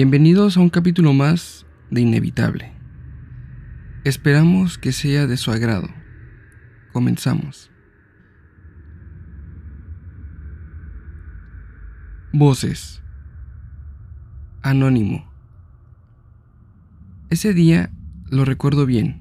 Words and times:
Bienvenidos 0.00 0.56
a 0.56 0.60
un 0.60 0.70
capítulo 0.70 1.12
más 1.12 1.66
de 1.90 2.02
Inevitable. 2.02 2.70
Esperamos 4.04 4.78
que 4.78 4.92
sea 4.92 5.26
de 5.26 5.36
su 5.36 5.50
agrado. 5.50 5.88
Comenzamos. 6.92 7.68
Voces. 12.32 13.02
Anónimo. 14.62 15.28
Ese 17.28 17.52
día 17.52 17.90
lo 18.30 18.44
recuerdo 18.44 18.86
bien. 18.86 19.20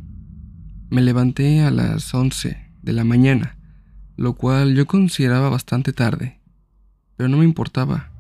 Me 0.92 1.02
levanté 1.02 1.62
a 1.62 1.72
las 1.72 2.14
11 2.14 2.72
de 2.84 2.94
la 2.94 3.04
mañana, 3.04 3.58
lo 4.16 4.36
cual 4.36 4.76
yo 4.76 4.86
consideraba 4.86 5.50
bastante 5.50 5.92
tarde, 5.92 6.40
pero 7.16 7.30
no 7.30 7.38
me 7.38 7.46
importaba. 7.46 8.12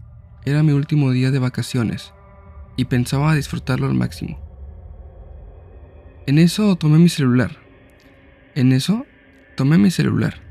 Era 0.43 0.63
mi 0.63 0.71
último 0.71 1.11
día 1.11 1.29
de 1.29 1.37
vacaciones 1.37 2.13
y 2.77 2.85
pensaba 2.85 3.35
disfrutarlo 3.35 3.87
al 3.87 3.95
máximo. 3.95 4.39
En 6.27 6.37
eso 6.37 6.75
tomé 6.77 6.99
mi 6.99 7.09
celular. 7.09 7.57
En 8.55 8.71
eso 8.71 9.05
tomé 9.55 9.77
mi 9.77 9.91
celular. 9.91 10.41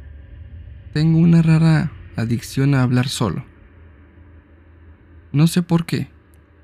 Tengo 0.93 1.19
una 1.19 1.41
rara 1.43 1.93
adicción 2.17 2.75
a 2.75 2.83
hablar 2.83 3.09
solo. 3.09 3.47
No 5.33 5.47
sé 5.47 5.63
por 5.63 5.87
qué, 5.87 6.11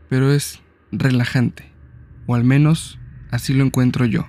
pero 0.09 0.33
es 0.33 0.63
relajante, 0.91 1.73
o 2.27 2.35
al 2.35 2.45
menos 2.45 2.99
así 3.31 3.55
lo 3.55 3.65
encuentro 3.65 4.07
yo. 4.07 4.27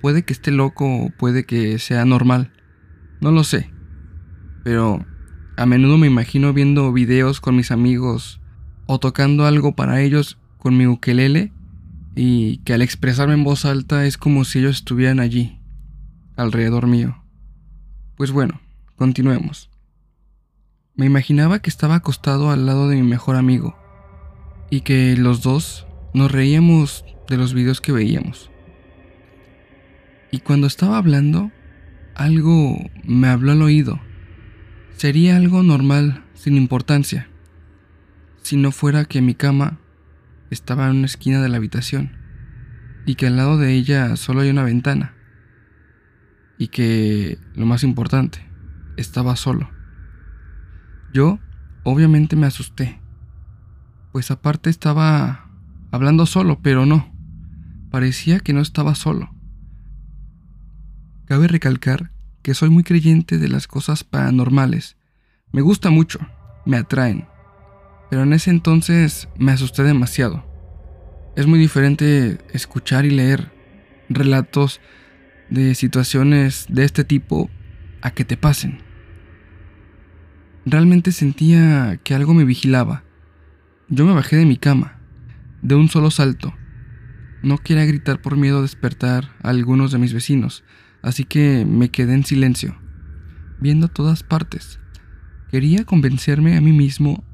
Puede 0.00 0.24
que 0.24 0.32
esté 0.32 0.50
loco 0.50 0.86
o 0.86 1.10
puede 1.10 1.44
que 1.44 1.78
sea 1.78 2.04
normal, 2.04 2.52
no 3.20 3.32
lo 3.32 3.42
sé, 3.42 3.70
pero 4.62 5.04
a 5.56 5.66
menudo 5.66 5.98
me 5.98 6.06
imagino 6.06 6.52
viendo 6.52 6.92
videos 6.92 7.40
con 7.40 7.56
mis 7.56 7.70
amigos 7.70 8.40
o 8.86 8.98
tocando 8.98 9.46
algo 9.46 9.74
para 9.74 10.00
ellos 10.00 10.38
con 10.58 10.76
mi 10.76 10.86
ukelele 10.86 11.52
y 12.14 12.58
que 12.58 12.74
al 12.74 12.82
expresarme 12.82 13.34
en 13.34 13.44
voz 13.44 13.64
alta 13.64 14.06
es 14.06 14.16
como 14.16 14.44
si 14.44 14.60
ellos 14.60 14.76
estuvieran 14.76 15.20
allí, 15.20 15.58
alrededor 16.36 16.86
mío. 16.86 17.22
Pues 18.16 18.30
bueno, 18.30 18.60
continuemos. 18.96 19.70
Me 20.94 21.06
imaginaba 21.06 21.58
que 21.58 21.70
estaba 21.70 21.96
acostado 21.96 22.50
al 22.50 22.66
lado 22.66 22.88
de 22.88 22.96
mi 22.96 23.02
mejor 23.02 23.36
amigo 23.36 23.76
y 24.70 24.82
que 24.82 25.16
los 25.16 25.42
dos 25.42 25.86
nos 26.14 26.30
reíamos 26.30 27.04
de 27.28 27.36
los 27.36 27.52
videos 27.52 27.80
que 27.80 27.92
veíamos. 27.92 28.50
Y 30.30 30.38
cuando 30.38 30.66
estaba 30.66 30.98
hablando, 30.98 31.50
algo 32.14 32.78
me 33.04 33.28
habló 33.28 33.52
al 33.52 33.62
oído. 33.62 34.00
Sería 34.96 35.36
algo 35.36 35.62
normal, 35.62 36.24
sin 36.34 36.56
importancia, 36.56 37.28
si 38.44 38.58
no 38.58 38.72
fuera 38.72 39.06
que 39.06 39.22
mi 39.22 39.34
cama 39.34 39.78
estaba 40.50 40.86
en 40.90 40.98
una 40.98 41.06
esquina 41.06 41.40
de 41.40 41.48
la 41.48 41.56
habitación 41.56 42.18
y 43.06 43.14
que 43.14 43.26
al 43.26 43.38
lado 43.38 43.56
de 43.56 43.72
ella 43.72 44.16
solo 44.16 44.42
hay 44.42 44.50
una 44.50 44.64
ventana 44.64 45.14
y 46.58 46.68
que, 46.68 47.38
lo 47.54 47.64
más 47.64 47.82
importante, 47.84 48.46
estaba 48.98 49.34
solo. 49.36 49.70
Yo, 51.14 51.38
obviamente, 51.84 52.36
me 52.36 52.46
asusté, 52.46 53.00
pues 54.12 54.30
aparte 54.30 54.68
estaba 54.68 55.50
hablando 55.90 56.26
solo, 56.26 56.60
pero 56.60 56.84
no, 56.84 57.12
parecía 57.90 58.40
que 58.40 58.52
no 58.52 58.60
estaba 58.60 58.94
solo. 58.94 59.34
Cabe 61.24 61.48
recalcar 61.48 62.12
que 62.42 62.52
soy 62.52 62.68
muy 62.68 62.84
creyente 62.84 63.38
de 63.38 63.48
las 63.48 63.66
cosas 63.66 64.04
paranormales. 64.04 64.98
Me 65.50 65.62
gusta 65.62 65.88
mucho, 65.88 66.18
me 66.66 66.76
atraen 66.76 67.26
pero 68.14 68.22
en 68.22 68.32
ese 68.32 68.50
entonces 68.50 69.28
me 69.36 69.50
asusté 69.50 69.82
demasiado. 69.82 70.46
Es 71.34 71.48
muy 71.48 71.58
diferente 71.58 72.38
escuchar 72.52 73.04
y 73.06 73.10
leer 73.10 73.50
relatos 74.08 74.80
de 75.50 75.74
situaciones 75.74 76.66
de 76.68 76.84
este 76.84 77.02
tipo 77.02 77.50
a 78.02 78.12
que 78.12 78.24
te 78.24 78.36
pasen. 78.36 78.78
Realmente 80.64 81.10
sentía 81.10 81.98
que 82.04 82.14
algo 82.14 82.34
me 82.34 82.44
vigilaba. 82.44 83.02
Yo 83.88 84.06
me 84.06 84.14
bajé 84.14 84.36
de 84.36 84.46
mi 84.46 84.58
cama, 84.58 85.00
de 85.60 85.74
un 85.74 85.88
solo 85.88 86.12
salto. 86.12 86.54
No 87.42 87.58
quería 87.58 87.84
gritar 87.84 88.22
por 88.22 88.36
miedo 88.36 88.60
a 88.60 88.62
despertar 88.62 89.32
a 89.42 89.48
algunos 89.48 89.90
de 89.90 89.98
mis 89.98 90.14
vecinos, 90.14 90.62
así 91.02 91.24
que 91.24 91.66
me 91.68 91.88
quedé 91.88 92.14
en 92.14 92.24
silencio, 92.24 92.80
viendo 93.58 93.88
todas 93.88 94.22
partes. 94.22 94.78
Quería 95.50 95.84
convencerme 95.84 96.56
a 96.56 96.60
mí 96.60 96.70
mismo 96.70 97.24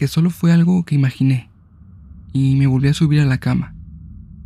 que 0.00 0.08
solo 0.08 0.30
fue 0.30 0.50
algo 0.50 0.82
que 0.86 0.94
imaginé, 0.94 1.50
y 2.32 2.54
me 2.54 2.66
volví 2.66 2.88
a 2.88 2.94
subir 2.94 3.20
a 3.20 3.26
la 3.26 3.36
cama. 3.36 3.74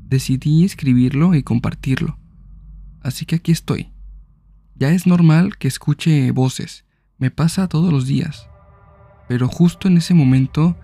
Decidí 0.09 0.65
escribirlo 0.65 1.37
y 1.37 1.45
compartirlo. 1.45 2.19
Así 3.03 3.25
que 3.25 3.37
aquí 3.37 3.53
estoy. 3.53 3.93
Ya 4.75 4.91
es 4.91 5.07
normal 5.07 5.57
que 5.57 5.69
escuche 5.69 6.33
voces, 6.33 6.85
me 7.19 7.31
pasa 7.31 7.69
todos 7.69 7.93
los 7.93 8.09
días. 8.09 8.49
Pero 9.29 9.47
justo 9.47 9.87
en 9.87 9.97
ese 9.97 10.13
momento, 10.13 10.77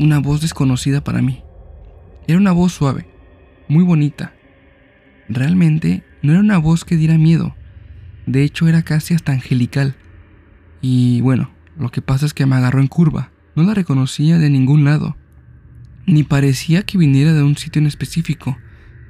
una 0.00 0.18
voz 0.18 0.40
desconocida 0.40 1.04
para 1.04 1.22
mí. 1.22 1.44
Era 2.26 2.38
una 2.38 2.50
voz 2.50 2.72
suave, 2.72 3.06
muy 3.68 3.84
bonita. 3.84 4.34
Realmente 5.28 6.02
no 6.22 6.32
era 6.32 6.40
una 6.40 6.58
voz 6.58 6.84
que 6.84 6.96
diera 6.96 7.18
miedo. 7.18 7.54
De 8.26 8.42
hecho 8.42 8.66
era 8.66 8.82
casi 8.82 9.14
hasta 9.14 9.30
angelical. 9.30 9.94
Y 10.80 11.20
bueno, 11.20 11.52
lo 11.76 11.90
que 11.90 12.02
pasa 12.02 12.26
es 12.26 12.34
que 12.34 12.46
me 12.46 12.56
agarró 12.56 12.80
en 12.80 12.88
curva. 12.88 13.30
No 13.58 13.64
la 13.64 13.74
reconocía 13.74 14.38
de 14.38 14.50
ningún 14.50 14.84
lado, 14.84 15.16
ni 16.06 16.22
parecía 16.22 16.84
que 16.84 16.96
viniera 16.96 17.32
de 17.32 17.42
un 17.42 17.56
sitio 17.56 17.80
en 17.80 17.88
específico, 17.88 18.56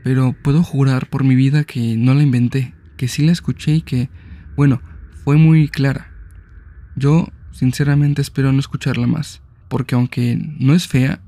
pero 0.03 0.33
puedo 0.33 0.63
jurar 0.63 1.11
por 1.11 1.23
mi 1.23 1.35
vida 1.35 1.65
que 1.65 1.99
no 1.99 2.15
la 2.15 2.23
inventé, 2.23 2.75
que 2.97 3.09
sí 3.09 3.27
la 3.27 3.33
escuché 3.33 3.75
y 3.75 3.83
que, 3.83 4.09
bueno, 4.57 4.81
fue 5.23 5.37
muy 5.37 5.69
clara. 5.69 6.15
Yo, 6.97 7.29
sinceramente, 7.51 8.23
espero 8.23 8.51
no 8.51 8.59
escucharla 8.59 9.07
más, 9.07 9.43
porque 9.69 9.97
aunque 9.97 10.39
no 10.59 10.73
es 10.73 10.89
fea, 10.89 11.21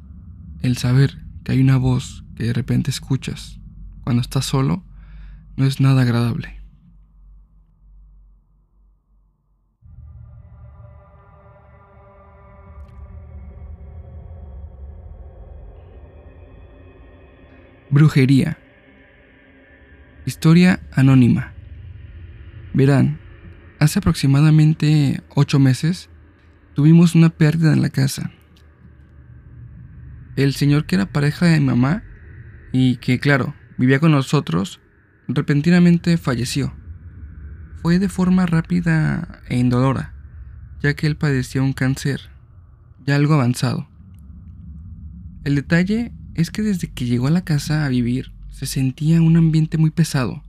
el 0.62 0.78
saber 0.78 1.22
que 1.44 1.53
hay 1.53 1.60
una 1.60 1.76
voz 1.76 2.25
que 2.36 2.44
de 2.44 2.54
repente 2.54 2.91
escuchas 2.91 3.60
cuando 4.03 4.22
estás 4.22 4.47
solo 4.47 4.82
no 5.59 5.66
es 5.66 5.78
nada 5.78 6.00
agradable. 6.00 6.59
Brujería. 17.90 18.56
Historia 20.24 20.80
anónima. 20.92 21.54
Verán, 22.72 23.18
hace 23.80 23.98
aproximadamente 23.98 25.22
ocho 25.34 25.58
meses 25.58 26.08
tuvimos 26.74 27.16
una 27.16 27.30
pérdida 27.30 27.72
en 27.72 27.82
la 27.82 27.90
casa. 27.90 28.30
El 30.36 30.54
señor 30.54 30.86
que 30.86 30.94
era 30.94 31.12
pareja 31.12 31.46
de 31.46 31.58
mi 31.58 31.66
mamá 31.66 32.04
y 32.72 32.98
que, 32.98 33.18
claro, 33.18 33.54
vivía 33.76 33.98
con 33.98 34.12
nosotros, 34.12 34.80
repentinamente 35.26 36.16
falleció. 36.16 36.72
Fue 37.82 37.98
de 37.98 38.08
forma 38.08 38.46
rápida 38.46 39.42
e 39.48 39.58
indolora, 39.58 40.14
ya 40.80 40.94
que 40.94 41.08
él 41.08 41.16
padecía 41.16 41.60
un 41.62 41.72
cáncer 41.72 42.30
ya 43.04 43.16
algo 43.16 43.34
avanzado. 43.34 43.88
El 45.42 45.56
detalle 45.56 46.12
es 46.34 46.50
que 46.50 46.62
desde 46.62 46.91
que 46.91 47.06
llegó 47.06 47.27
a 47.27 47.30
la 47.30 47.44
casa 47.44 47.84
a 47.84 47.88
vivir 47.88 48.32
se 48.50 48.66
sentía 48.66 49.22
un 49.22 49.36
ambiente 49.36 49.78
muy 49.78 49.91
pesado. 49.91 50.42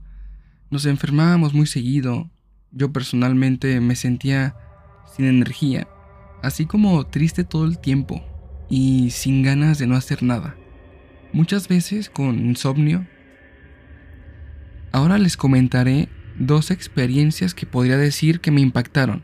Nos 0.70 0.86
enfermábamos 0.86 1.54
muy 1.54 1.66
seguido. 1.66 2.30
Yo 2.70 2.92
personalmente 2.92 3.80
me 3.80 3.96
sentía 3.96 4.54
sin 5.14 5.26
energía, 5.26 5.88
así 6.42 6.66
como 6.66 7.06
triste 7.06 7.44
todo 7.44 7.64
el 7.64 7.78
tiempo 7.78 8.24
y 8.68 9.10
sin 9.10 9.42
ganas 9.42 9.78
de 9.78 9.86
no 9.86 9.96
hacer 9.96 10.22
nada. 10.22 10.56
Muchas 11.32 11.68
veces 11.68 12.10
con 12.10 12.38
insomnio. 12.38 13.06
Ahora 14.92 15.18
les 15.18 15.36
comentaré 15.36 16.08
dos 16.38 16.70
experiencias 16.70 17.54
que 17.54 17.66
podría 17.66 17.96
decir 17.96 18.40
que 18.40 18.50
me 18.50 18.60
impactaron, 18.60 19.22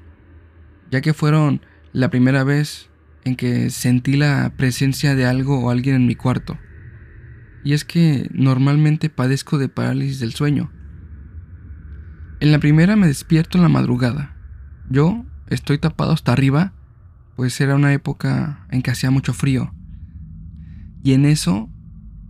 ya 0.91 1.01
que 1.01 1.15
fueron 1.15 1.63
la 1.93 2.11
primera 2.11 2.45
vez 2.45 2.88
en 3.29 3.37
que 3.37 3.71
sentí 3.71 4.17
la 4.17 4.53
presencia 4.57 5.15
de 5.15 5.27
algo 5.27 5.61
o 5.61 5.71
alguien 5.71 5.97
en 5.97 6.07
mi 6.07 6.17
cuarto. 6.17 6.59
Y 7.63 7.75
es 7.75 7.85
que 7.85 8.29
normalmente 8.33 9.11
padezco 9.11 9.59
de 9.59 9.69
parálisis 9.69 10.19
del 10.19 10.35
sueño. 10.35 10.73
En 12.41 12.53
la 12.53 12.59
primera 12.59 12.97
me 12.97 13.07
despierto 13.07 13.59
en 13.59 13.63
la 13.63 13.69
madrugada. 13.69 14.37
Yo 14.91 15.25
estoy 15.49 15.79
tapado 15.79 16.13
hasta 16.13 16.33
arriba, 16.33 16.73
pues 17.37 17.61
era 17.61 17.75
una 17.75 17.93
época 17.93 18.67
en 18.71 18.83
que 18.83 18.91
hacía 18.91 19.11
mucho 19.11 19.35
frío. 19.35 19.75
Y 21.03 21.13
en 21.13 21.25
eso 21.25 21.71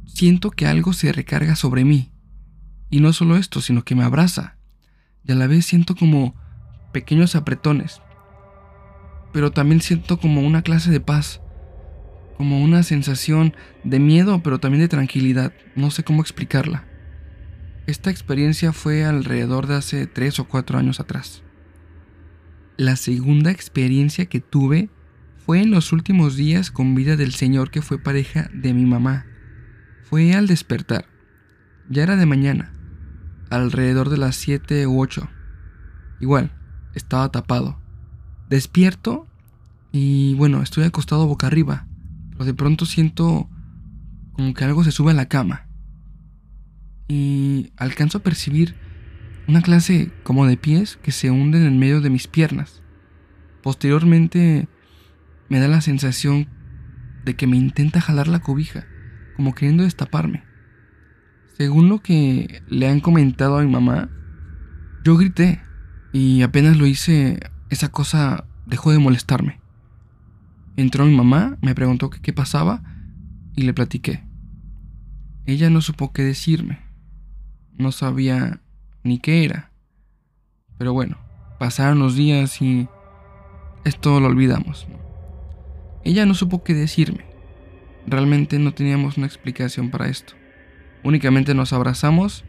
siento 0.07 0.51
que 0.51 0.67
algo 0.67 0.93
se 0.93 1.13
recarga 1.13 1.57
sobre 1.57 1.85
mí. 1.85 2.13
Y 2.91 3.01
no 3.01 3.13
solo 3.13 3.37
esto, 3.37 3.61
sino 3.61 3.85
que 3.85 3.95
me 3.95 4.05
abraza. 4.05 4.57
Y 5.25 5.33
a 5.33 5.35
la 5.35 5.47
vez 5.47 5.67
siento 5.67 5.95
como 5.95 6.35
pequeños 6.93 7.37
apretones 7.37 8.01
pero 9.33 9.51
también 9.51 9.81
siento 9.81 10.19
como 10.19 10.43
una 10.43 10.63
clase 10.63 10.91
de 10.91 11.01
paz, 11.01 11.41
como 12.37 12.63
una 12.63 12.83
sensación 12.83 13.55
de 13.85 13.99
miedo, 13.99 14.43
pero 14.43 14.61
también 14.61 14.83
de 14.83 14.89
tranquilidad. 14.89 15.53
No 15.75 15.91
sé 15.91 16.05
cómo 16.05 16.23
explicarla. 16.23 16.87
Esta 17.87 18.11
experiencia 18.11 18.73
fue 18.73 19.05
alrededor 19.05 19.67
de 19.67 19.75
hace 19.75 20.07
tres 20.07 20.39
o 20.39 20.45
cuatro 20.47 20.79
años 20.79 21.01
atrás. 21.01 21.43
La 22.77 22.97
segunda 22.97 23.51
experiencia 23.51 24.27
que 24.27 24.41
tuve 24.41 24.91
fue 25.45 25.63
en 25.63 25.71
los 25.71 25.93
últimos 25.93 26.37
días 26.37 26.71
con 26.71 26.95
vida 26.95 27.17
del 27.17 27.35
señor 27.35 27.71
que 27.71 27.83
fue 27.83 27.99
pareja 27.99 28.51
de 28.53 28.75
mi 28.75 28.85
mamá. 28.85 29.27
Fue 30.05 30.35
al 30.35 30.47
despertar. 30.47 31.07
Ya 31.89 32.03
era 32.03 32.17
de 32.17 32.27
mañana, 32.27 32.73
alrededor 33.51 34.11
de 34.11 34.19
las 34.19 34.37
7 34.37 34.87
u 34.87 35.01
8. 35.01 35.29
Igual, 36.21 36.53
estaba 36.95 37.31
tapado. 37.31 37.81
Despierto 38.49 39.27
y 39.93 40.35
bueno, 40.35 40.63
estoy 40.63 40.85
acostado 40.85 41.27
boca 41.27 41.47
arriba, 41.47 41.87
pero 42.31 42.45
de 42.45 42.55
pronto 42.55 42.87
siento 42.87 43.49
como 44.33 44.55
que 44.55 44.65
algo 44.65 44.85
se 44.85 44.93
sube 44.93 45.11
a 45.11 45.15
la 45.15 45.29
cama. 45.29 45.67
Y 47.09 47.73
alcanzo 47.77 48.19
a 48.19 48.23
percibir 48.23 48.75
una 49.49 49.63
clase 49.63 50.13
como 50.23 50.47
de 50.47 50.57
pies 50.57 50.99
que 51.03 51.11
se 51.11 51.31
hunden 51.31 51.65
en 51.65 51.79
medio 51.79 52.01
de 52.01 52.11
mis 52.11 52.29
piernas. 52.29 52.83
Posteriormente 53.63 54.69
me 55.49 55.59
da 55.59 55.69
la 55.69 55.81
sensación 55.81 56.49
de 57.25 57.35
que 57.35 57.47
me 57.47 57.57
intenta 57.57 58.01
jalar 58.01 58.29
la 58.29 58.41
cobija, 58.41 58.87
como 59.37 59.55
queriendo 59.55 59.85
destaparme. 59.85 60.45
Según 61.57 61.89
lo 61.89 62.01
que 62.01 62.63
le 62.69 62.89
han 62.89 63.01
comentado 63.01 63.59
a 63.59 63.63
mi 63.63 63.71
mamá, 63.71 64.11
yo 65.05 65.17
grité 65.17 65.61
y 66.13 66.43
apenas 66.43 66.77
lo 66.77 66.87
hice, 66.87 67.41
esa 67.71 67.91
cosa 67.91 68.45
dejó 68.67 68.93
de 68.93 68.99
molestarme. 68.99 69.61
Entró 70.77 71.05
mi 71.05 71.17
mamá, 71.17 71.59
me 71.61 71.75
preguntó 71.75 72.11
qué 72.11 72.33
pasaba 72.33 72.83
y 73.57 73.63
le 73.63 73.75
platiqué. 73.75 74.25
Ella 75.45 75.71
no 75.71 75.81
supo 75.81 76.13
qué 76.13 76.23
decirme. 76.23 76.79
No 77.77 77.91
sabía 77.91 78.61
ni 79.03 79.19
qué 79.19 79.45
era. 79.45 79.73
Pero 80.77 80.93
bueno, 80.93 81.19
pasaron 81.59 81.99
los 81.99 82.15
días 82.15 82.61
y 82.63 82.89
esto 83.85 84.21
lo 84.21 84.27
olvidamos. 84.27 84.87
Ella 86.05 86.27
no 86.27 86.35
supo 86.35 86.63
qué 86.63 86.75
decirme. 86.75 87.25
Realmente 88.07 88.59
no 88.59 88.73
teníamos 88.73 89.17
una 89.17 89.27
explicación 89.27 89.91
para 89.91 90.09
esto. 90.09 90.35
Únicamente 91.03 91.55
nos 91.55 91.73
abrazamos 91.73 92.45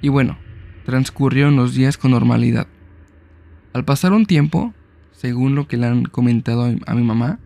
y 0.00 0.08
bueno, 0.08 0.38
transcurrieron 0.84 1.56
los 1.56 1.74
días 1.74 1.96
con 1.96 2.12
normalidad. 2.12 2.66
Al 3.74 3.84
pasar 3.84 4.12
un 4.12 4.24
tiempo, 4.24 4.72
según 5.10 5.56
lo 5.56 5.66
que 5.66 5.76
le 5.76 5.88
han 5.88 6.04
comentado 6.04 6.62
a 6.86 6.94
mi 6.94 7.02
mamá, 7.02 7.40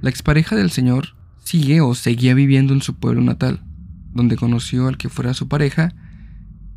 la 0.00 0.08
expareja 0.08 0.56
del 0.56 0.70
señor 0.70 1.14
sigue 1.44 1.82
o 1.82 1.94
seguía 1.94 2.32
viviendo 2.32 2.72
en 2.72 2.80
su 2.80 2.94
pueblo 2.94 3.20
natal, 3.20 3.60
donde 4.10 4.36
conoció 4.36 4.88
al 4.88 4.96
que 4.96 5.10
fuera 5.10 5.34
su 5.34 5.48
pareja 5.48 5.94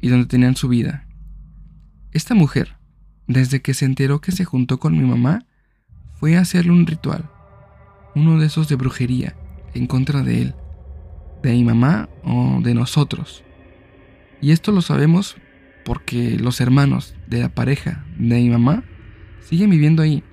y 0.01 0.09
donde 0.09 0.27
tenían 0.27 0.57
su 0.57 0.67
vida. 0.67 1.07
Esta 2.11 2.35
mujer, 2.35 2.75
desde 3.25 3.61
que 3.61 3.73
se 3.73 3.85
enteró 3.85 4.19
que 4.19 4.33
se 4.33 4.43
juntó 4.43 4.79
con 4.81 4.97
mi 4.97 5.05
mamá, 5.05 5.45
fue 6.19 6.35
a 6.35 6.41
hacerle 6.41 6.73
un 6.73 6.85
ritual, 6.85 7.29
uno 8.15 8.37
de 8.37 8.47
esos 8.47 8.67
de 8.67 8.75
brujería, 8.75 9.33
en 9.73 9.87
contra 9.87 10.23
de 10.23 10.41
él, 10.41 10.55
de 11.41 11.53
mi 11.53 11.63
mamá 11.63 12.09
o 12.25 12.59
de 12.61 12.73
nosotros. 12.73 13.45
Y 14.41 14.51
esto 14.51 14.73
lo 14.73 14.81
sabemos 14.81 15.37
porque 15.89 16.37
los 16.37 16.61
hermanos 16.61 17.15
de 17.25 17.39
la 17.39 17.49
pareja 17.49 18.05
de 18.15 18.35
mi 18.35 18.51
mamá 18.51 18.83
siguen 19.39 19.71
viviendo 19.71 20.03
ahí, 20.03 20.23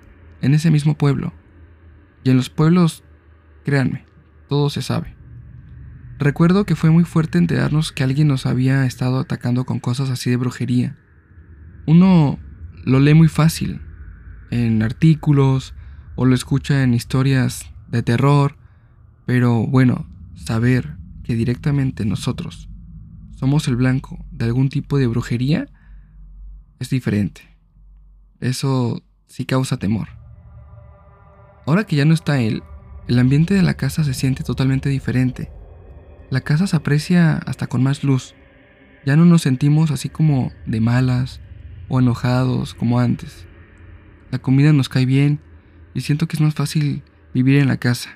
en 0.42 0.52
ese 0.52 0.70
mismo 0.70 0.98
pueblo. 0.98 1.32
Y 2.24 2.28
en 2.28 2.36
los 2.36 2.50
pueblos, 2.50 3.04
créanme, 3.64 4.04
todo 4.50 4.68
se 4.68 4.82
sabe. 4.82 5.16
Recuerdo 6.18 6.66
que 6.66 6.76
fue 6.76 6.90
muy 6.90 7.04
fuerte 7.04 7.38
enterarnos 7.38 7.90
que 7.90 8.04
alguien 8.04 8.28
nos 8.28 8.44
había 8.44 8.84
estado 8.84 9.18
atacando 9.18 9.64
con 9.64 9.80
cosas 9.80 10.10
así 10.10 10.28
de 10.28 10.36
brujería. 10.36 10.98
Uno 11.86 12.38
lo 12.84 13.00
lee 13.00 13.14
muy 13.14 13.28
fácil, 13.28 13.80
en 14.50 14.82
artículos 14.82 15.72
o 16.16 16.26
lo 16.26 16.34
escucha 16.34 16.82
en 16.82 16.92
historias 16.92 17.72
de 17.88 18.02
terror, 18.02 18.58
pero 19.24 19.66
bueno, 19.66 20.06
saber 20.34 20.98
que 21.24 21.34
directamente 21.34 22.04
nosotros 22.04 22.68
somos 23.30 23.68
el 23.68 23.76
blanco 23.76 24.25
de 24.36 24.44
algún 24.44 24.68
tipo 24.68 24.98
de 24.98 25.06
brujería 25.06 25.66
es 26.78 26.90
diferente. 26.90 27.56
Eso 28.40 29.02
sí 29.26 29.46
causa 29.46 29.78
temor. 29.78 30.08
Ahora 31.66 31.84
que 31.84 31.96
ya 31.96 32.04
no 32.04 32.14
está 32.14 32.40
él, 32.40 32.62
el 33.08 33.18
ambiente 33.18 33.54
de 33.54 33.62
la 33.62 33.74
casa 33.74 34.04
se 34.04 34.14
siente 34.14 34.44
totalmente 34.44 34.88
diferente. 34.88 35.50
La 36.30 36.42
casa 36.42 36.66
se 36.66 36.76
aprecia 36.76 37.38
hasta 37.38 37.66
con 37.66 37.82
más 37.82 38.04
luz. 38.04 38.34
Ya 39.06 39.16
no 39.16 39.24
nos 39.24 39.42
sentimos 39.42 39.90
así 39.90 40.08
como 40.08 40.52
de 40.66 40.80
malas 40.80 41.40
o 41.88 41.98
enojados 41.98 42.74
como 42.74 43.00
antes. 43.00 43.46
La 44.30 44.38
comida 44.38 44.72
nos 44.72 44.88
cae 44.88 45.06
bien 45.06 45.40
y 45.94 46.02
siento 46.02 46.26
que 46.26 46.36
es 46.36 46.40
más 46.40 46.54
fácil 46.54 47.02
vivir 47.32 47.58
en 47.58 47.68
la 47.68 47.78
casa. 47.78 48.10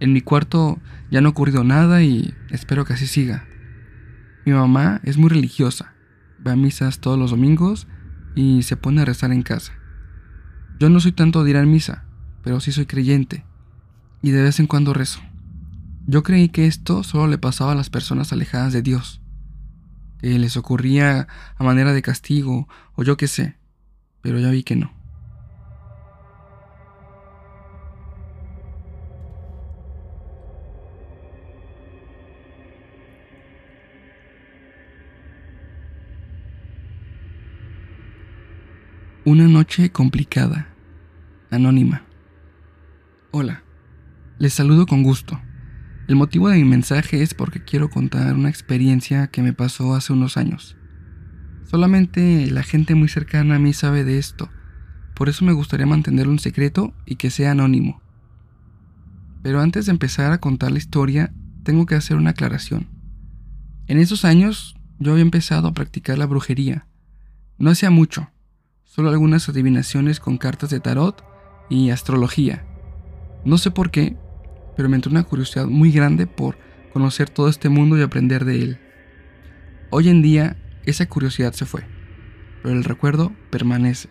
En 0.00 0.12
mi 0.12 0.22
cuarto 0.22 0.80
ya 1.10 1.20
no 1.20 1.28
ha 1.28 1.32
ocurrido 1.32 1.62
nada 1.62 2.02
y 2.02 2.34
espero 2.50 2.84
que 2.84 2.94
así 2.94 3.06
siga. 3.06 3.46
Mi 4.44 4.52
mamá 4.52 5.00
es 5.04 5.18
muy 5.18 5.28
religiosa, 5.28 5.94
va 6.46 6.52
a 6.52 6.56
misas 6.56 7.00
todos 7.00 7.18
los 7.18 7.30
domingos 7.30 7.86
y 8.34 8.62
se 8.62 8.76
pone 8.76 9.02
a 9.02 9.04
rezar 9.04 9.32
en 9.32 9.42
casa. 9.42 9.72
Yo 10.78 10.88
no 10.88 11.00
soy 11.00 11.12
tanto 11.12 11.44
de 11.44 11.50
ir 11.50 11.56
a 11.56 11.64
misa, 11.64 12.06
pero 12.42 12.60
sí 12.60 12.72
soy 12.72 12.86
creyente 12.86 13.44
y 14.22 14.30
de 14.30 14.42
vez 14.42 14.60
en 14.60 14.66
cuando 14.66 14.94
rezo. 14.94 15.20
Yo 16.06 16.22
creí 16.22 16.48
que 16.48 16.66
esto 16.66 17.02
solo 17.02 17.26
le 17.26 17.38
pasaba 17.38 17.72
a 17.72 17.76
las 17.76 17.90
personas 17.90 18.32
alejadas 18.32 18.72
de 18.72 18.82
Dios, 18.82 19.20
que 20.18 20.38
les 20.38 20.56
ocurría 20.56 21.28
a 21.56 21.64
manera 21.64 21.92
de 21.92 22.02
castigo 22.02 22.68
o 22.94 23.02
yo 23.02 23.16
qué 23.16 23.28
sé, 23.28 23.58
pero 24.22 24.38
ya 24.38 24.50
vi 24.50 24.62
que 24.62 24.76
no. 24.76 24.99
Una 39.30 39.46
noche 39.46 39.92
complicada. 39.92 40.74
Anónima. 41.52 42.02
Hola. 43.30 43.62
Les 44.40 44.52
saludo 44.52 44.86
con 44.86 45.04
gusto. 45.04 45.40
El 46.08 46.16
motivo 46.16 46.48
de 46.48 46.56
mi 46.56 46.64
mensaje 46.64 47.22
es 47.22 47.32
porque 47.32 47.62
quiero 47.62 47.90
contar 47.90 48.34
una 48.34 48.48
experiencia 48.48 49.28
que 49.28 49.40
me 49.40 49.52
pasó 49.52 49.94
hace 49.94 50.12
unos 50.12 50.36
años. 50.36 50.76
Solamente 51.62 52.50
la 52.50 52.64
gente 52.64 52.96
muy 52.96 53.08
cercana 53.08 53.54
a 53.54 53.58
mí 53.60 53.72
sabe 53.72 54.02
de 54.02 54.18
esto, 54.18 54.50
por 55.14 55.28
eso 55.28 55.44
me 55.44 55.52
gustaría 55.52 55.86
mantener 55.86 56.26
un 56.26 56.40
secreto 56.40 56.92
y 57.06 57.14
que 57.14 57.30
sea 57.30 57.52
anónimo. 57.52 58.02
Pero 59.44 59.60
antes 59.60 59.86
de 59.86 59.92
empezar 59.92 60.32
a 60.32 60.40
contar 60.40 60.72
la 60.72 60.78
historia, 60.78 61.32
tengo 61.62 61.86
que 61.86 61.94
hacer 61.94 62.16
una 62.16 62.30
aclaración. 62.30 62.88
En 63.86 63.98
esos 63.98 64.24
años 64.24 64.74
yo 64.98 65.12
había 65.12 65.22
empezado 65.22 65.68
a 65.68 65.72
practicar 65.72 66.18
la 66.18 66.26
brujería. 66.26 66.88
No 67.58 67.70
hacía 67.70 67.90
mucho, 67.90 68.28
solo 68.90 69.10
algunas 69.10 69.48
adivinaciones 69.48 70.18
con 70.18 70.36
cartas 70.36 70.68
de 70.70 70.80
tarot 70.80 71.24
y 71.68 71.90
astrología. 71.90 72.66
No 73.44 73.56
sé 73.56 73.70
por 73.70 73.92
qué, 73.92 74.16
pero 74.76 74.88
me 74.88 74.96
entró 74.96 75.12
una 75.12 75.22
curiosidad 75.22 75.66
muy 75.66 75.92
grande 75.92 76.26
por 76.26 76.58
conocer 76.92 77.30
todo 77.30 77.48
este 77.48 77.68
mundo 77.68 77.96
y 77.96 78.02
aprender 78.02 78.44
de 78.44 78.62
él. 78.62 78.80
Hoy 79.90 80.08
en 80.08 80.22
día 80.22 80.56
esa 80.86 81.08
curiosidad 81.08 81.52
se 81.52 81.66
fue, 81.66 81.86
pero 82.64 82.74
el 82.74 82.82
recuerdo 82.82 83.32
permanece. 83.50 84.08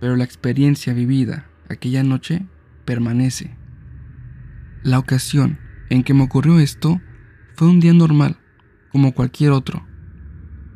Pero 0.00 0.16
la 0.16 0.24
experiencia 0.24 0.94
vivida 0.94 1.46
aquella 1.68 2.02
noche 2.02 2.46
permanece. 2.86 3.54
La 4.82 4.98
ocasión 4.98 5.58
en 5.90 6.04
que 6.04 6.14
me 6.14 6.22
ocurrió 6.22 6.58
esto 6.58 7.02
fue 7.54 7.68
un 7.68 7.80
día 7.80 7.92
normal, 7.92 8.38
como 8.90 9.12
cualquier 9.12 9.50
otro. 9.50 9.86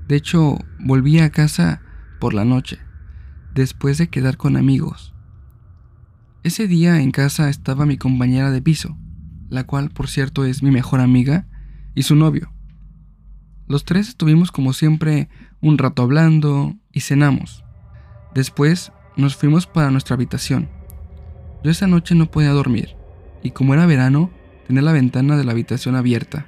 De 0.09 0.17
hecho, 0.17 0.59
volví 0.79 1.19
a 1.21 1.31
casa 1.31 1.81
por 2.19 2.35
la 2.35 2.45
noche, 2.45 2.79
después 3.55 3.99
de 3.99 4.09
quedar 4.09 4.37
con 4.37 4.57
amigos. 4.57 5.15
Ese 6.43 6.69
día 6.69 7.01
en 7.01 7.11
casa 7.11 7.49
estaba 7.49 7.87
mi 7.87 7.97
compañera 7.97 8.51
de 8.51 8.63
piso, 8.63 8.97
la 9.49 9.65
cual 9.65 9.91
por 9.91 10.09
cierto 10.09 10.45
es 10.45 10.63
mi 10.63 10.71
mejor 10.71 11.01
amiga, 11.01 11.47
y 11.95 12.03
su 12.03 12.15
novio. 12.15 12.53
Los 13.67 13.85
tres 13.85 14.09
estuvimos 14.09 14.53
como 14.53 14.73
siempre 14.73 15.29
un 15.61 15.79
rato 15.79 16.03
hablando 16.03 16.75
y 16.93 17.01
cenamos. 17.01 17.65
Después 18.35 18.93
nos 19.17 19.35
fuimos 19.35 19.67
para 19.67 19.91
nuestra 19.91 20.15
habitación. 20.15 20.69
Yo 21.65 21.71
esa 21.71 21.87
noche 21.87 22.15
no 22.15 22.31
podía 22.31 22.51
dormir, 22.51 22.91
y 23.43 23.51
como 23.51 23.75
era 23.75 23.87
verano, 23.87 24.31
tenía 24.67 24.83
la 24.83 24.93
ventana 24.93 25.37
de 25.37 25.45
la 25.45 25.53
habitación 25.53 25.97
abierta. 25.97 26.47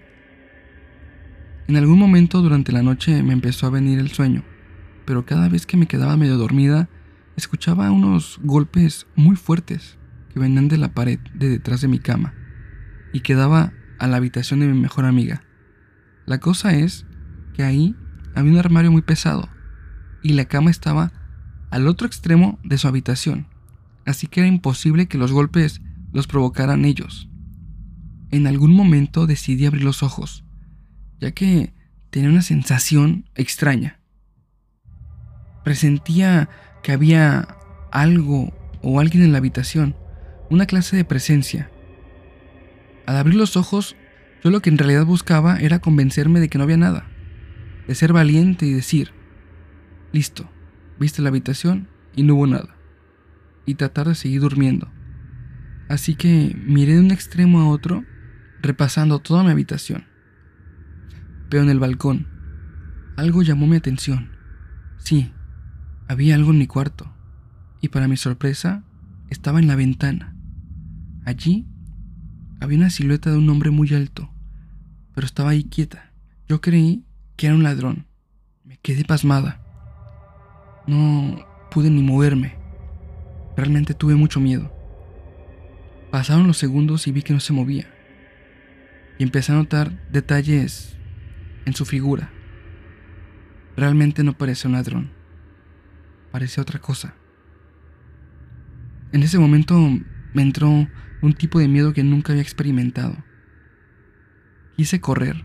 En 1.67 1.77
algún 1.77 1.99
momento 1.99 2.43
durante 2.43 2.73
la 2.73 2.83
noche 2.83 3.23
me 3.23 3.33
empezó 3.33 3.67
a 3.67 3.71
venir 3.71 3.99
el 3.99 4.11
sueño 4.11 4.45
pero 5.09 5.25
cada 5.25 5.49
vez 5.49 5.65
que 5.65 5.79
me 5.79 5.87
quedaba 5.87 6.19
medio 6.19 6.37
dormida, 6.37 6.91
escuchaba 7.35 7.91
unos 7.91 8.39
golpes 8.43 9.07
muy 9.17 9.37
fuertes 9.37 9.97
que 10.29 10.39
venían 10.39 10.69
de 10.69 10.77
la 10.77 10.93
pared 10.93 11.19
de 11.33 11.49
detrás 11.49 11.81
de 11.81 11.89
mi 11.89 11.99
cama, 11.99 12.35
y 13.15 13.21
quedaba 13.21 13.73
a 13.99 14.07
la 14.07 14.19
habitación 14.19 14.61
de 14.61 14.67
mi 14.67 14.79
mejor 14.79 15.07
amiga. 15.07 15.43
La 16.27 16.41
cosa 16.41 16.75
es 16.75 17.07
que 17.55 17.63
ahí 17.63 17.97
había 18.35 18.53
un 18.53 18.59
armario 18.59 18.93
muy 18.93 19.01
pesado 19.01 19.49
y 20.23 20.35
la 20.35 20.45
cama 20.45 20.71
estaba 20.71 21.11
al 21.71 21.89
otro 21.89 22.07
extremo 22.07 22.59
de 22.63 22.77
su 22.77 22.87
habitación, 22.87 23.47
así 24.05 24.27
que 24.27 24.41
era 24.41 24.49
imposible 24.49 25.09
que 25.09 25.17
los 25.17 25.33
golpes 25.33 25.81
los 26.13 26.27
provocaran 26.27 26.85
ellos. 26.85 27.31
En 28.31 28.47
algún 28.47 28.75
momento 28.75 29.27
decidí 29.27 29.65
abrir 29.65 29.85
los 29.85 30.03
ojos, 30.03 30.45
ya 31.19 31.31
que 31.31 31.73
tenía 32.11 32.29
una 32.29 32.43
sensación 32.43 33.25
extraña. 33.37 33.98
Presentía 35.69 36.49
que 36.83 36.93
había 36.93 37.47
algo 37.93 38.55
o 38.81 39.01
alguien 39.01 39.23
en 39.23 39.33
la 39.33 39.39
habitación, 39.39 39.95
una 40.49 40.65
clase 40.65 40.97
de 40.97 41.05
presencia. 41.05 41.71
Al 43.05 43.17
abrir 43.17 43.35
los 43.35 43.55
ojos, 43.55 43.95
yo 44.43 44.49
lo 44.49 44.63
que 44.63 44.71
en 44.71 44.79
realidad 44.79 45.05
buscaba 45.05 45.59
era 45.59 45.79
convencerme 45.79 46.41
de 46.41 46.49
que 46.49 46.57
no 46.57 46.65
había 46.65 46.79
nada, 46.79 47.07
de 47.87 47.95
ser 47.95 48.15
valiente 48.15 48.65
y 48.65 48.73
decir, 48.73 49.13
listo, 50.11 50.51
viste 50.99 51.21
la 51.21 51.29
habitación 51.29 51.87
y 52.17 52.23
no 52.23 52.37
hubo 52.37 52.47
nada, 52.47 52.75
y 53.67 53.75
tratar 53.75 54.09
de 54.09 54.15
seguir 54.15 54.41
durmiendo. 54.41 54.91
Así 55.91 56.15
que 56.15 56.57
miré 56.65 56.95
de 56.95 57.01
un 57.01 57.11
extremo 57.11 57.61
a 57.61 57.69
otro, 57.69 58.07
repasando 58.63 59.19
toda 59.19 59.45
mi 59.45 59.51
habitación. 59.51 60.07
Pero 61.51 61.63
en 61.63 61.69
el 61.69 61.79
balcón, 61.79 62.27
algo 63.19 63.43
llamó 63.43 63.67
mi 63.67 63.77
atención. 63.77 64.31
Sí, 64.97 65.35
había 66.09 66.35
algo 66.35 66.51
en 66.51 66.59
mi 66.59 66.67
cuarto, 66.67 67.13
y 67.81 67.89
para 67.89 68.09
mi 68.09 68.17
sorpresa, 68.17 68.83
estaba 69.31 69.59
en 69.59 69.69
la 69.69 69.77
ventana. 69.77 70.35
Allí 71.25 71.67
había 72.61 72.79
una 72.79 72.91
silueta 72.91 73.31
de 73.31 73.37
un 73.37 73.49
hombre 73.51 73.71
muy 73.71 73.93
alto, 73.95 74.31
pero 75.15 75.27
estaba 75.27 75.51
ahí 75.51 75.65
quieta. 75.65 76.13
Yo 76.49 76.61
creí 76.61 77.05
que 77.37 77.47
era 77.47 77.55
un 77.55 77.63
ladrón. 77.63 78.07
Me 78.65 78.79
quedé 78.79 79.05
pasmada. 79.05 79.61
No 80.87 81.45
pude 81.71 81.91
ni 81.91 82.03
moverme. 82.03 82.57
Realmente 83.57 83.93
tuve 83.93 84.15
mucho 84.15 84.41
miedo. 84.41 84.73
Pasaron 86.11 86.47
los 86.47 86.57
segundos 86.57 87.07
y 87.07 87.13
vi 87.13 87.23
que 87.23 87.35
no 87.35 87.41
se 87.41 87.53
movía. 87.53 87.87
Y 89.19 89.25
empecé 89.25 89.53
a 89.53 89.57
notar 89.57 90.09
detalles 90.11 90.97
en 91.67 91.75
su 91.75 91.85
figura. 91.85 92.31
Realmente 93.77 94.25
no 94.25 94.39
parecía 94.39 94.69
un 94.69 94.77
ladrón. 94.77 95.18
Parecía 96.31 96.63
otra 96.63 96.81
cosa. 96.81 97.15
En 99.13 99.23
ese 99.23 99.39
momento 99.39 99.79
me 100.35 100.43
entró 100.43 100.69
un 101.23 101.33
tipo 101.33 101.59
de 101.59 101.69
miedo 101.69 101.93
que 101.93 102.05
nunca 102.05 102.33
había 102.33 102.43
experimentado. 102.43 103.17
Quise 104.77 105.01
correr, 105.01 105.45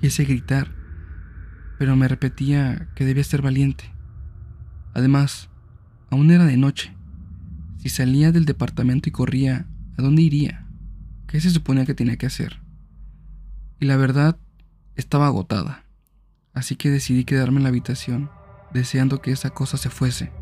quise 0.00 0.24
gritar, 0.24 0.72
pero 1.78 1.96
me 1.96 2.08
repetía 2.08 2.88
que 2.94 3.04
debía 3.04 3.24
ser 3.24 3.42
valiente. 3.42 3.92
Además, 4.94 5.50
aún 6.10 6.30
era 6.30 6.44
de 6.46 6.56
noche. 6.56 6.96
Si 7.78 7.88
salía 7.88 8.32
del 8.32 8.44
departamento 8.44 9.08
y 9.08 9.12
corría, 9.12 9.66
¿a 9.96 10.02
dónde 10.02 10.22
iría? 10.22 10.66
¿Qué 11.26 11.40
se 11.40 11.50
suponía 11.50 11.86
que 11.86 11.94
tenía 11.94 12.16
que 12.16 12.26
hacer? 12.26 12.60
Y 13.78 13.86
la 13.86 13.96
verdad, 13.96 14.38
estaba 14.96 15.26
agotada. 15.26 15.84
Así 16.52 16.76
que 16.76 16.90
decidí 16.90 17.24
quedarme 17.24 17.58
en 17.58 17.62
la 17.62 17.68
habitación, 17.68 18.30
deseando 18.72 19.20
que 19.20 19.32
esa 19.32 19.50
cosa 19.50 19.76
se 19.76 19.90
fuese. 19.90 20.32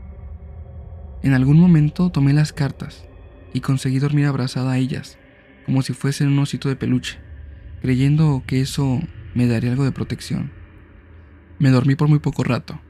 En 1.22 1.34
algún 1.34 1.58
momento 1.58 2.10
tomé 2.10 2.32
las 2.32 2.52
cartas 2.52 3.06
y 3.52 3.60
conseguí 3.60 3.98
dormir 3.98 4.26
abrazada 4.26 4.72
a 4.72 4.78
ellas, 4.78 5.18
como 5.66 5.82
si 5.82 5.92
fuesen 5.92 6.28
un 6.28 6.38
osito 6.38 6.68
de 6.68 6.76
peluche, 6.76 7.18
creyendo 7.80 8.42
que 8.46 8.60
eso 8.60 9.00
me 9.34 9.46
daría 9.46 9.70
algo 9.70 9.84
de 9.84 9.92
protección. 9.92 10.52
Me 11.58 11.70
dormí 11.70 11.96
por 11.96 12.08
muy 12.08 12.20
poco 12.20 12.44
rato, 12.44 12.80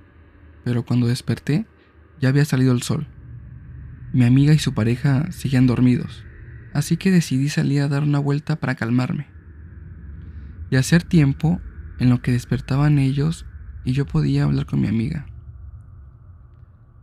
pero 0.65 0.85
cuando 0.85 1.07
desperté 1.07 1.67
ya 2.21 2.29
había 2.29 2.45
salido 2.45 2.73
el 2.73 2.83
sol. 2.83 3.07
Mi 4.13 4.25
amiga 4.25 4.53
y 4.53 4.59
su 4.59 4.75
pareja 4.75 5.31
seguían 5.33 5.67
dormidos, 5.67 6.25
así 6.75 6.97
que 6.97 7.11
decidí 7.11 7.49
salir 7.49 7.83
a 7.83 7.89
dar 7.89 8.03
una 8.03 8.19
vuelta 8.19 8.57
para 8.57 8.75
calmarme 8.75 9.39
y 10.71 10.77
hacer 10.77 11.03
tiempo 11.03 11.61
en 11.99 12.11
lo 12.11 12.21
que 12.23 12.33
despertaban 12.33 12.99
ellos 12.99 13.47
y 13.89 13.93
yo 13.95 14.05
podía 14.05 14.45
hablar 14.45 14.67
con 14.67 14.83
mi 14.83 14.87
amiga. 14.87 15.25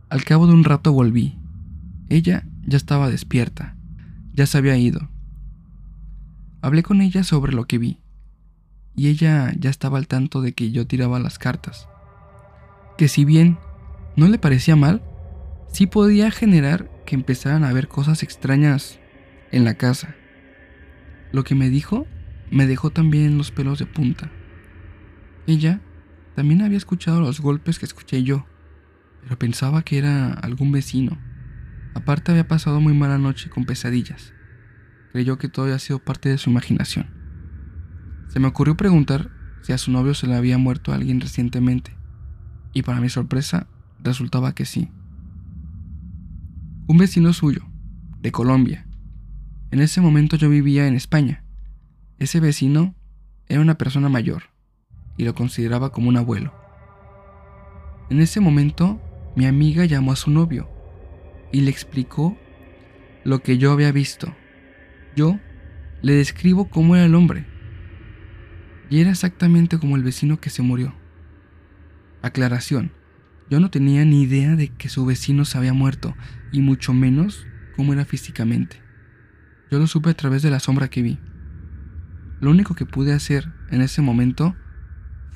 Al 0.08 0.22
cabo 0.22 0.46
de 0.46 0.52
un 0.52 0.62
rato 0.62 0.92
volví. 0.92 1.36
Ella 2.08 2.46
ya 2.64 2.76
estaba 2.76 3.10
despierta, 3.10 3.76
ya 4.32 4.46
se 4.46 4.56
había 4.56 4.76
ido. 4.76 5.10
Hablé 6.62 6.84
con 6.84 7.00
ella 7.00 7.24
sobre 7.24 7.52
lo 7.52 7.66
que 7.66 7.78
vi, 7.78 7.98
y 8.94 9.08
ella 9.08 9.52
ya 9.58 9.68
estaba 9.68 9.98
al 9.98 10.06
tanto 10.06 10.42
de 10.42 10.52
que 10.52 10.70
yo 10.70 10.86
tiraba 10.86 11.18
las 11.18 11.40
cartas. 11.40 11.88
Que 12.96 13.08
si 13.08 13.24
bien 13.24 13.58
no 14.14 14.28
le 14.28 14.38
parecía 14.38 14.76
mal, 14.76 15.02
sí 15.72 15.88
podía 15.88 16.30
generar 16.30 16.88
que 17.04 17.16
empezaran 17.16 17.64
a 17.64 17.72
ver 17.72 17.88
cosas 17.88 18.22
extrañas 18.22 19.00
en 19.50 19.64
la 19.64 19.74
casa. 19.74 20.14
Lo 21.32 21.42
que 21.42 21.56
me 21.56 21.68
dijo 21.68 22.06
me 22.52 22.68
dejó 22.68 22.90
también 22.90 23.38
los 23.38 23.50
pelos 23.50 23.80
de 23.80 23.86
punta. 23.86 24.30
Ella 25.48 25.80
también 26.36 26.62
había 26.62 26.78
escuchado 26.78 27.20
los 27.20 27.40
golpes 27.40 27.80
que 27.80 27.86
escuché 27.86 28.22
yo 28.22 28.46
pero 29.26 29.40
pensaba 29.40 29.82
que 29.82 29.98
era 29.98 30.32
algún 30.34 30.70
vecino. 30.70 31.18
Aparte 31.94 32.30
había 32.30 32.46
pasado 32.46 32.80
muy 32.80 32.94
mala 32.94 33.18
noche 33.18 33.50
con 33.50 33.64
pesadillas. 33.64 34.32
Creyó 35.10 35.36
que 35.36 35.48
todo 35.48 35.64
había 35.64 35.80
sido 35.80 35.98
parte 35.98 36.28
de 36.28 36.38
su 36.38 36.48
imaginación. 36.48 37.08
Se 38.28 38.38
me 38.38 38.46
ocurrió 38.46 38.76
preguntar 38.76 39.32
si 39.62 39.72
a 39.72 39.78
su 39.78 39.90
novio 39.90 40.14
se 40.14 40.28
le 40.28 40.36
había 40.36 40.58
muerto 40.58 40.92
alguien 40.92 41.20
recientemente, 41.20 41.96
y 42.72 42.82
para 42.82 43.00
mi 43.00 43.08
sorpresa 43.08 43.66
resultaba 43.98 44.54
que 44.54 44.64
sí. 44.64 44.92
Un 46.86 46.98
vecino 46.98 47.32
suyo, 47.32 47.66
de 48.20 48.30
Colombia. 48.30 48.86
En 49.72 49.80
ese 49.80 50.00
momento 50.00 50.36
yo 50.36 50.48
vivía 50.48 50.86
en 50.86 50.94
España. 50.94 51.42
Ese 52.20 52.38
vecino 52.38 52.94
era 53.48 53.60
una 53.60 53.76
persona 53.76 54.08
mayor, 54.08 54.44
y 55.16 55.24
lo 55.24 55.34
consideraba 55.34 55.90
como 55.90 56.08
un 56.08 56.16
abuelo. 56.16 56.54
En 58.10 58.20
ese 58.20 58.40
momento 58.40 59.00
mi 59.34 59.46
amiga 59.46 59.84
llamó 59.84 60.12
a 60.12 60.16
su 60.16 60.30
novio 60.30 60.68
y 61.52 61.60
le 61.60 61.70
explicó 61.70 62.36
lo 63.24 63.42
que 63.42 63.58
yo 63.58 63.72
había 63.72 63.92
visto. 63.92 64.34
Yo 65.16 65.38
le 66.02 66.14
describo 66.14 66.68
cómo 66.68 66.96
era 66.96 67.04
el 67.04 67.14
hombre. 67.14 67.46
Y 68.88 69.00
era 69.00 69.10
exactamente 69.10 69.78
como 69.78 69.96
el 69.96 70.04
vecino 70.04 70.38
que 70.38 70.50
se 70.50 70.62
murió. 70.62 70.94
Aclaración, 72.22 72.92
yo 73.50 73.60
no 73.60 73.70
tenía 73.70 74.04
ni 74.04 74.22
idea 74.22 74.54
de 74.54 74.68
que 74.68 74.88
su 74.88 75.04
vecino 75.04 75.44
se 75.44 75.58
había 75.58 75.72
muerto, 75.72 76.14
y 76.52 76.60
mucho 76.60 76.92
menos 76.92 77.46
cómo 77.76 77.92
era 77.92 78.04
físicamente. 78.04 78.80
Yo 79.70 79.78
lo 79.78 79.86
supe 79.86 80.10
a 80.10 80.14
través 80.14 80.42
de 80.42 80.50
la 80.50 80.60
sombra 80.60 80.88
que 80.88 81.02
vi. 81.02 81.18
Lo 82.40 82.50
único 82.50 82.74
que 82.74 82.86
pude 82.86 83.12
hacer 83.12 83.52
en 83.70 83.80
ese 83.80 84.02
momento 84.02 84.54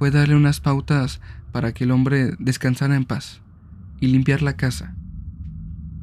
fue 0.00 0.10
darle 0.10 0.34
unas 0.34 0.60
pautas 0.60 1.20
para 1.52 1.74
que 1.74 1.84
el 1.84 1.90
hombre 1.90 2.34
descansara 2.38 2.96
en 2.96 3.04
paz 3.04 3.42
y 4.00 4.06
limpiar 4.06 4.40
la 4.40 4.56
casa. 4.56 4.94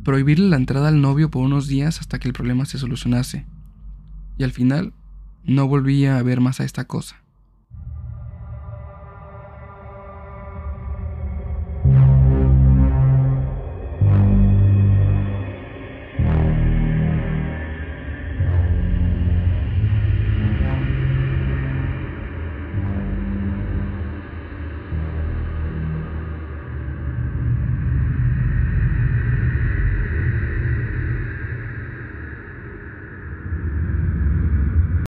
Prohibirle 0.03 0.49
la 0.49 0.55
entrada 0.55 0.89
al 0.89 1.01
novio 1.01 1.31
por 1.31 1.43
unos 1.43 1.67
días 1.67 1.99
hasta 1.99 2.19
que 2.19 2.27
el 2.27 2.33
problema 2.35 2.65
se 2.65 2.77
solucionase. 2.77 3.47
Y 4.37 4.43
al 4.43 4.51
final, 4.51 4.93
no 5.45 5.67
volví 5.67 6.05
a 6.05 6.21
ver 6.21 6.41
más 6.41 6.59
a 6.59 6.63
esta 6.63 6.85
cosa. 6.85 7.23